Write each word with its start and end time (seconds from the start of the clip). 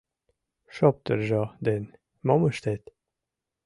-Шоптыржо 0.75 1.43
ден 1.65 1.83
мом 2.25 2.41
ыштет? 2.51 2.83